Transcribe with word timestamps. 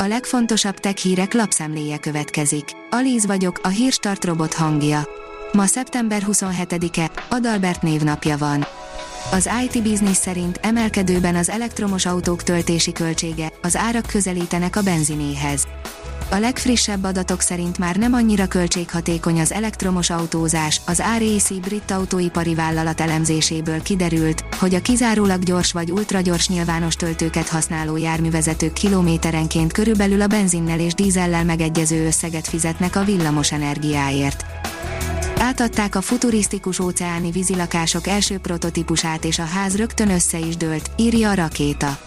A 0.00 0.06
legfontosabb 0.06 0.78
tech 0.78 0.96
hírek 0.96 1.32
lapszemléje 1.32 1.98
következik. 1.98 2.64
Alíz 2.90 3.26
vagyok, 3.26 3.60
a 3.62 3.68
hírstart 3.68 4.24
robot 4.24 4.54
hangja. 4.54 5.08
Ma 5.52 5.66
szeptember 5.66 6.22
27-e, 6.26 7.10
Adalbert 7.28 7.82
névnapja 7.82 8.36
van. 8.36 8.66
Az 9.32 9.48
IT 9.64 9.82
Business 9.82 10.16
szerint 10.16 10.58
emelkedőben 10.62 11.36
az 11.36 11.48
elektromos 11.48 12.06
autók 12.06 12.42
töltési 12.42 12.92
költsége, 12.92 13.52
az 13.62 13.76
árak 13.76 14.06
közelítenek 14.06 14.76
a 14.76 14.82
benzinéhez. 14.82 15.66
A 16.30 16.38
legfrissebb 16.38 17.04
adatok 17.04 17.40
szerint 17.40 17.78
már 17.78 17.96
nem 17.96 18.12
annyira 18.12 18.46
költséghatékony 18.46 19.40
az 19.40 19.52
elektromos 19.52 20.10
autózás, 20.10 20.80
az 20.86 21.02
RAC 21.18 21.48
brit 21.60 21.90
autóipari 21.90 22.54
vállalat 22.54 23.00
elemzéséből 23.00 23.82
kiderült, 23.82 24.44
hogy 24.58 24.74
a 24.74 24.80
kizárólag 24.80 25.42
gyors 25.42 25.72
vagy 25.72 25.90
ultragyors 25.90 26.48
nyilvános 26.48 26.94
töltőket 26.94 27.48
használó 27.48 27.96
járművezetők 27.96 28.72
kilométerenként 28.72 29.72
körülbelül 29.72 30.20
a 30.20 30.26
benzinnel 30.26 30.80
és 30.80 30.94
dízellel 30.94 31.44
megegyező 31.44 32.06
összeget 32.06 32.48
fizetnek 32.48 32.96
a 32.96 33.04
villamos 33.04 33.52
energiáért. 33.52 34.44
Átadták 35.38 35.94
a 35.94 36.00
futurisztikus 36.00 36.78
óceáni 36.78 37.30
vízilakások 37.30 38.06
első 38.06 38.38
prototípusát 38.38 39.24
és 39.24 39.38
a 39.38 39.44
ház 39.44 39.76
rögtön 39.76 40.10
össze 40.10 40.38
is 40.38 40.56
dőlt, 40.56 40.90
írja 40.96 41.30
a 41.30 41.34
rakéta. 41.34 41.98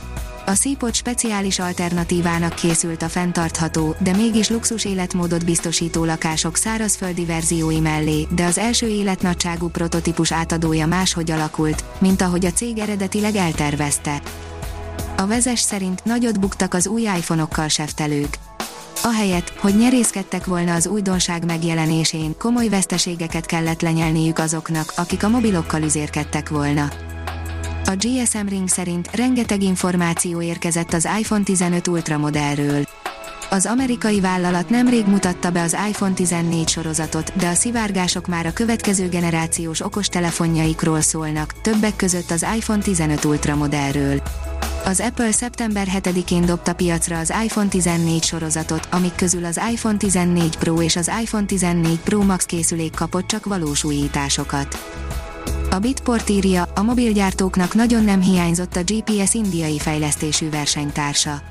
A 0.45 0.55
Seaport 0.55 0.95
speciális 0.95 1.59
alternatívának 1.59 2.54
készült 2.54 3.02
a 3.02 3.09
fenntartható, 3.09 3.95
de 4.00 4.16
mégis 4.16 4.50
luxus 4.50 4.86
életmódot 4.86 5.45
biztosító 5.45 6.05
lakások 6.05 6.55
szárazföldi 6.55 7.26
verziói 7.26 7.80
mellé, 7.80 8.27
de 8.36 8.45
az 8.45 8.58
első 8.58 8.88
életnagyságú 8.88 9.67
prototípus 9.67 10.31
átadója 10.31 10.88
máshogy 10.88 11.31
alakult, 11.31 11.84
mint 12.00 12.22
ahogy 12.22 12.45
a 12.45 12.52
cég 12.52 12.77
eredetileg 12.77 13.36
eltervezte. 13.36 14.22
A 15.17 15.26
vezes 15.26 15.59
szerint 15.59 16.04
nagyot 16.04 16.40
buktak 16.40 16.73
az 16.73 16.88
új 16.88 17.02
iPhone-okkal 17.02 17.67
seftelők. 17.67 18.38
Ahelyett, 19.03 19.53
hogy 19.59 19.78
nyerészkedtek 19.78 20.45
volna 20.45 20.73
az 20.73 20.88
újdonság 20.88 21.45
megjelenésén, 21.45 22.38
komoly 22.38 22.67
veszteségeket 22.67 23.45
kellett 23.45 23.81
lenyelniük 23.81 24.39
azoknak, 24.39 24.94
akik 24.95 25.23
a 25.23 25.30
mobilokkal 25.30 25.81
üzérkedtek 25.81 26.50
volna. 26.50 26.89
A 27.92 27.95
GSM 27.97 28.47
Ring 28.47 28.67
szerint 28.67 29.16
rengeteg 29.16 29.61
információ 29.61 30.42
érkezett 30.42 30.94
az 30.94 31.08
iPhone 31.20 31.44
15 31.44 31.88
Ultra 31.88 32.17
modellről. 32.17 32.83
Az 33.50 33.66
amerikai 33.66 34.20
vállalat 34.20 34.70
nemrég 34.70 35.06
mutatta 35.06 35.52
be 35.52 35.61
az 35.61 35.78
iPhone 35.89 36.14
14 36.14 36.70
sorozatot, 36.70 37.36
de 37.36 37.48
a 37.48 37.53
szivárgások 37.53 38.28
már 38.28 38.45
a 38.45 38.53
következő 38.53 39.09
generációs 39.09 39.81
okostelefonjaikról 39.81 41.02
szólnak, 41.02 41.61
többek 41.61 41.95
között 41.95 42.31
az 42.31 42.45
iPhone 42.56 42.81
15 42.81 43.25
Ultra 43.25 43.56
modellről. 43.56 44.22
Az 44.86 45.00
Apple 45.00 45.31
szeptember 45.31 45.88
7-én 45.94 46.45
dobta 46.45 46.73
piacra 46.73 47.20
az 47.20 47.33
iPhone 47.44 47.67
14 47.67 48.23
sorozatot, 48.23 48.88
amik 48.92 49.16
közül 49.16 49.45
az 49.45 49.61
iPhone 49.72 49.98
14 49.98 50.58
Pro 50.58 50.81
és 50.81 50.95
az 50.95 51.11
iPhone 51.22 51.45
14 51.45 52.00
Pro 52.00 52.22
Max 52.23 52.45
készülék 52.45 52.95
kapott 52.95 53.28
csak 53.28 53.45
valós 53.45 53.83
újításokat. 53.83 54.78
A 55.72 55.80
Bitport 55.80 56.30
írja, 56.30 56.64
a 56.75 56.81
mobilgyártóknak 56.81 57.73
nagyon 57.73 58.03
nem 58.03 58.22
hiányzott 58.22 58.75
a 58.75 58.83
GPS 58.83 59.33
indiai 59.33 59.80
fejlesztésű 59.80 60.50
versenytársa. 60.50 61.41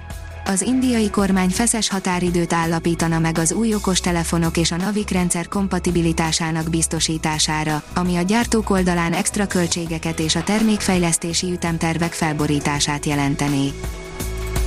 Az 0.44 0.62
indiai 0.62 1.10
kormány 1.10 1.48
feszes 1.48 1.88
határidőt 1.88 2.52
állapítana 2.52 3.18
meg 3.18 3.38
az 3.38 3.52
új 3.52 3.74
okostelefonok 3.74 4.56
és 4.56 4.72
a 4.72 4.76
Navik 4.76 5.10
rendszer 5.10 5.48
kompatibilitásának 5.48 6.70
biztosítására, 6.70 7.82
ami 7.94 8.16
a 8.16 8.22
gyártók 8.22 8.70
oldalán 8.70 9.12
extra 9.12 9.46
költségeket 9.46 10.18
és 10.18 10.34
a 10.34 10.42
termékfejlesztési 10.42 11.52
ütemtervek 11.52 12.12
felborítását 12.12 13.06
jelentené. 13.06 13.72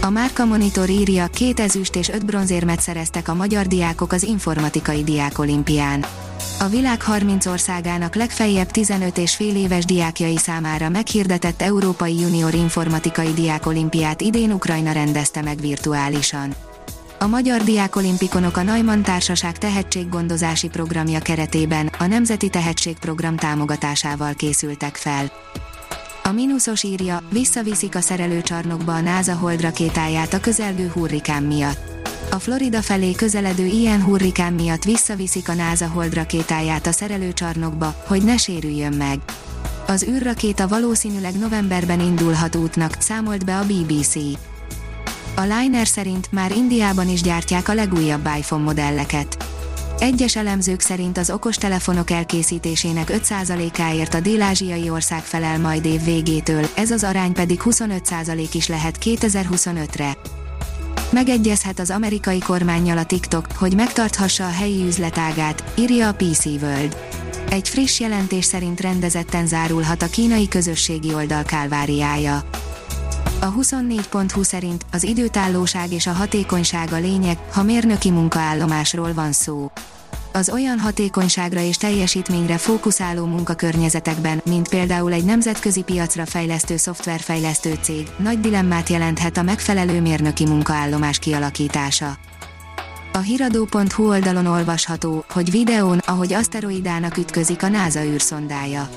A 0.03 0.09
Márka 0.09 0.45
Monitor 0.45 0.89
írja, 0.89 1.27
két 1.27 1.59
ezüst 1.59 1.95
és 1.95 2.09
öt 2.09 2.25
bronzérmet 2.25 2.81
szereztek 2.81 3.27
a 3.27 3.33
magyar 3.33 3.67
diákok 3.67 4.11
az 4.11 4.23
informatikai 4.23 5.03
diákolimpián. 5.03 6.05
A 6.59 6.67
világ 6.67 7.01
30 7.01 7.45
országának 7.45 8.15
legfeljebb 8.15 8.71
15 8.71 9.17
és 9.17 9.35
fél 9.35 9.55
éves 9.55 9.85
diákjai 9.85 10.37
számára 10.37 10.89
meghirdetett 10.89 11.61
Európai 11.61 12.19
Junior 12.19 12.53
Informatikai 12.53 13.33
Diákolimpiát 13.33 14.21
idén 14.21 14.51
Ukrajna 14.51 14.91
rendezte 14.91 15.41
meg 15.41 15.59
virtuálisan. 15.59 16.53
A 17.19 17.27
Magyar 17.27 17.61
Diákolimpikonok 17.61 18.57
a 18.57 18.63
Neumann 18.63 19.01
Társaság 19.01 19.57
tehetséggondozási 19.57 20.67
programja 20.67 21.19
keretében 21.19 21.89
a 21.97 22.05
Nemzeti 22.05 22.49
Tehetségprogram 22.49 23.35
támogatásával 23.35 24.33
készültek 24.33 24.95
fel. 24.95 25.31
Mínuszos 26.33 26.83
írja, 26.83 27.21
visszaviszik 27.29 27.95
a 27.95 28.01
szerelőcsarnokba 28.01 28.93
a 28.93 29.01
NASA 29.01 29.35
Hold 29.35 29.61
rakétáját 29.61 30.33
a 30.33 30.39
közelgő 30.39 30.91
hurrikán 30.93 31.43
miatt. 31.43 31.91
A 32.31 32.39
Florida 32.39 32.81
felé 32.81 33.11
közeledő 33.11 33.65
ilyen 33.65 34.03
hurrikán 34.03 34.53
miatt 34.53 34.83
visszaviszik 34.83 35.49
a 35.49 35.53
NASA 35.53 35.87
Hold 35.87 36.13
rakétáját 36.13 36.87
a 36.87 36.91
szerelőcsarnokba, 36.91 38.03
hogy 38.07 38.23
ne 38.23 38.37
sérüljön 38.37 38.93
meg. 38.93 39.19
Az 39.87 40.03
űrrakéta 40.03 40.67
valószínűleg 40.67 41.37
novemberben 41.39 41.99
indulhat 41.99 42.55
útnak, 42.55 42.95
számolt 42.99 43.45
be 43.45 43.57
a 43.57 43.65
BBC. 43.65 44.15
A 45.35 45.41
Liner 45.41 45.87
szerint 45.87 46.31
már 46.31 46.51
Indiában 46.51 47.09
is 47.09 47.21
gyártják 47.21 47.69
a 47.69 47.73
legújabb 47.73 48.29
iPhone 48.37 48.63
modelleket. 48.63 49.52
Egyes 50.03 50.35
elemzők 50.35 50.79
szerint 50.79 51.17
az 51.17 51.29
okostelefonok 51.29 52.11
elkészítésének 52.11 53.09
5%-áért 53.11 54.13
a 54.13 54.19
dél-ázsiai 54.19 54.89
ország 54.89 55.21
felel 55.21 55.59
majd 55.59 55.85
év 55.85 56.03
végétől, 56.03 56.65
ez 56.75 56.91
az 56.91 57.03
arány 57.03 57.33
pedig 57.33 57.61
25% 57.65 58.49
is 58.53 58.67
lehet 58.67 58.97
2025-re. 59.03 60.17
Megegyezhet 61.11 61.79
az 61.79 61.89
amerikai 61.89 62.39
kormányjal 62.39 62.97
a 62.97 63.05
TikTok, 63.05 63.45
hogy 63.55 63.75
megtarthassa 63.75 64.45
a 64.45 64.51
helyi 64.51 64.85
üzletágát, 64.85 65.63
írja 65.75 66.07
a 66.07 66.13
PC 66.13 66.45
World. 66.45 66.97
Egy 67.49 67.69
friss 67.69 67.99
jelentés 67.99 68.45
szerint 68.45 68.81
rendezetten 68.81 69.47
zárulhat 69.47 70.01
a 70.01 70.07
kínai 70.07 70.47
közösségi 70.47 71.13
oldal 71.13 71.43
kálváriája. 71.43 72.43
A 73.41 73.53
24.20 73.53 74.43
szerint 74.43 74.85
az 74.91 75.03
időtállóság 75.03 75.91
és 75.91 76.07
a 76.07 76.11
hatékonyság 76.11 76.93
a 76.93 76.99
lényeg, 76.99 77.37
ha 77.51 77.63
mérnöki 77.63 78.11
munkaállomásról 78.11 79.13
van 79.13 79.31
szó 79.31 79.71
az 80.33 80.49
olyan 80.49 80.79
hatékonyságra 80.79 81.59
és 81.59 81.77
teljesítményre 81.77 82.57
fókuszáló 82.57 83.25
munkakörnyezetekben, 83.25 84.41
mint 84.45 84.69
például 84.69 85.13
egy 85.13 85.25
nemzetközi 85.25 85.81
piacra 85.81 86.25
fejlesztő 86.25 86.77
szoftverfejlesztő 86.77 87.77
cég, 87.81 88.07
nagy 88.17 88.39
dilemmát 88.39 88.89
jelenthet 88.89 89.37
a 89.37 89.41
megfelelő 89.41 90.01
mérnöki 90.01 90.45
munkaállomás 90.45 91.19
kialakítása. 91.19 92.17
A 93.13 93.17
hiradó.hu 93.17 94.07
oldalon 94.07 94.45
olvasható, 94.45 95.25
hogy 95.29 95.51
videón, 95.51 95.97
ahogy 95.97 96.33
aszteroidának 96.33 97.17
ütközik 97.17 97.63
a 97.63 97.67
NASA 97.67 98.03
űrszondája. 98.03 98.89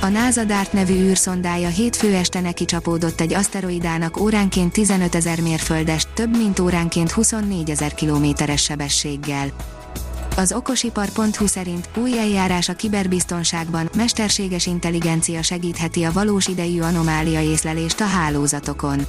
A 0.00 0.06
NASA 0.06 0.44
DART 0.44 0.72
nevű 0.72 0.94
űrszondája 0.94 1.68
hétfő 1.68 2.14
este 2.14 2.40
neki 2.40 2.64
csapódott 2.64 3.20
egy 3.20 3.34
aszteroidának 3.34 4.20
óránként 4.20 4.72
15 4.72 5.14
ezer 5.14 5.40
mérföldes, 5.40 6.06
több 6.14 6.36
mint 6.36 6.58
óránként 6.58 7.10
24 7.10 7.70
ezer 7.70 7.94
kilométeres 7.94 8.62
sebességgel. 8.62 9.52
Az 10.38 10.52
okosipar.hu 10.52 11.46
szerint 11.46 11.88
új 11.96 12.18
eljárás 12.18 12.68
a 12.68 12.72
kiberbiztonságban, 12.72 13.90
mesterséges 13.96 14.66
intelligencia 14.66 15.42
segítheti 15.42 16.04
a 16.04 16.12
valós 16.12 16.46
idejű 16.46 16.80
anomália 16.80 17.40
észlelést 17.40 18.00
a 18.00 18.04
hálózatokon. 18.04 19.06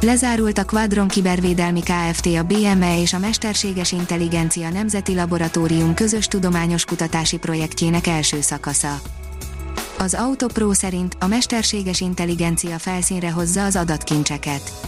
Lezárult 0.00 0.58
a 0.58 0.64
Quadron 0.64 1.08
Kibervédelmi 1.08 1.80
Kft. 1.80 2.26
a 2.26 2.42
BME 2.42 3.00
és 3.00 3.12
a 3.12 3.18
Mesterséges 3.18 3.92
Intelligencia 3.92 4.70
Nemzeti 4.70 5.14
Laboratórium 5.14 5.94
közös 5.94 6.26
tudományos 6.26 6.84
kutatási 6.84 7.36
projektjének 7.36 8.06
első 8.06 8.40
szakasza. 8.40 9.00
Az 9.98 10.14
Autopro 10.14 10.74
szerint 10.74 11.16
a 11.20 11.26
mesterséges 11.26 12.00
intelligencia 12.00 12.78
felszínre 12.78 13.30
hozza 13.30 13.64
az 13.64 13.76
adatkincseket 13.76 14.87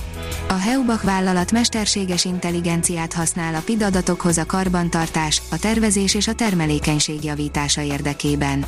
a 0.50 0.58
Heubach 0.58 1.04
vállalat 1.04 1.52
mesterséges 1.52 2.24
intelligenciát 2.24 3.12
használ 3.12 3.54
a 3.54 3.60
PID 3.64 3.82
adatokhoz 3.82 4.38
a 4.38 4.46
karbantartás, 4.46 5.42
a 5.50 5.58
tervezés 5.58 6.14
és 6.14 6.28
a 6.28 6.34
termelékenység 6.34 7.24
javítása 7.24 7.82
érdekében. 7.82 8.64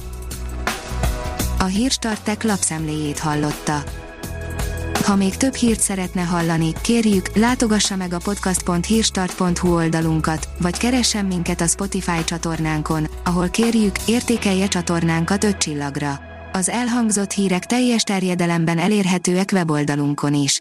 A 1.58 1.64
Hírstartek 1.64 2.42
lapszemléjét 2.42 3.18
hallotta. 3.18 3.82
Ha 5.04 5.16
még 5.16 5.36
több 5.36 5.54
hírt 5.54 5.80
szeretne 5.80 6.22
hallani, 6.22 6.72
kérjük, 6.82 7.36
látogassa 7.36 7.96
meg 7.96 8.12
a 8.12 8.20
podcast.hírstart.hu 8.24 9.74
oldalunkat, 9.74 10.48
vagy 10.60 10.76
keressen 10.76 11.24
minket 11.24 11.60
a 11.60 11.66
Spotify 11.66 12.24
csatornánkon, 12.24 13.08
ahol 13.24 13.48
kérjük, 13.48 13.96
értékelje 14.06 14.68
csatornánkat 14.68 15.44
5 15.44 15.56
csillagra. 15.56 16.20
Az 16.52 16.68
elhangzott 16.68 17.32
hírek 17.32 17.66
teljes 17.66 18.02
terjedelemben 18.02 18.78
elérhetőek 18.78 19.50
weboldalunkon 19.52 20.34
is. 20.34 20.60